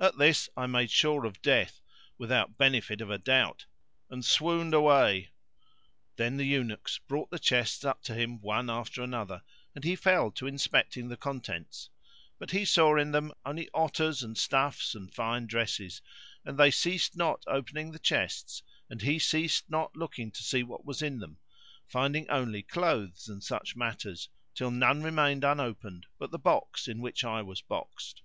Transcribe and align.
At 0.00 0.16
this 0.16 0.48
I 0.56 0.64
made 0.66 0.90
sure 0.90 1.26
of 1.26 1.42
death 1.42 1.82
(without 2.16 2.56
benefit 2.56 3.02
of 3.02 3.10
a 3.10 3.18
doubt) 3.18 3.66
and 4.08 4.24
swooned 4.24 4.72
away. 4.72 5.32
Then 6.16 6.38
the 6.38 6.46
eunuchs 6.46 6.96
brought 7.06 7.28
the 7.30 7.38
chests 7.38 7.84
up 7.84 8.00
to 8.04 8.14
him 8.14 8.40
one 8.40 8.70
after 8.70 9.02
another 9.02 9.42
and 9.74 9.84
he 9.84 9.94
fell 9.94 10.30
to 10.30 10.46
inspecting 10.46 11.08
the 11.08 11.16
contents, 11.18 11.90
but 12.38 12.52
he 12.52 12.64
saw 12.64 12.96
in 12.96 13.10
them 13.12 13.34
only 13.44 13.68
ottars 13.74 14.22
and 14.22 14.38
stuffs 14.38 14.94
and 14.94 15.12
fine 15.12 15.46
dresses; 15.46 16.00
and 16.42 16.56
they 16.56 16.70
ceased 16.70 17.14
not 17.14 17.44
opening 17.46 17.90
the 17.92 17.98
chests 17.98 18.62
and 18.88 19.02
he 19.02 19.18
ceased 19.18 19.68
not 19.68 19.94
looking 19.94 20.30
to 20.30 20.42
see 20.42 20.62
what 20.62 20.86
was 20.86 21.02
in 21.02 21.18
them, 21.18 21.38
finding 21.86 22.26
only 22.30 22.62
clothes 22.62 23.28
and 23.28 23.44
such 23.44 23.76
matters, 23.76 24.30
till 24.54 24.70
none 24.70 25.02
remained 25.02 25.44
unopened 25.44 26.06
but 26.18 26.30
the 26.30 26.38
box 26.38 26.88
in 26.88 26.98
which 26.98 27.22
I 27.24 27.42
was 27.42 27.60
boxed. 27.60 28.22